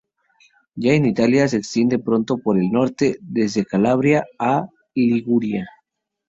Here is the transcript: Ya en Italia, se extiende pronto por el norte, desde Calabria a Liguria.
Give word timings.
Ya 0.75 0.93
en 0.95 1.05
Italia, 1.05 1.47
se 1.47 1.57
extiende 1.57 1.99
pronto 1.99 2.39
por 2.39 2.57
el 2.57 2.71
norte, 2.71 3.19
desde 3.21 3.65
Calabria 3.65 4.25
a 4.39 4.67
Liguria. 4.95 5.67